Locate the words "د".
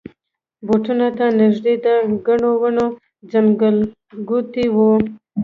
1.85-1.87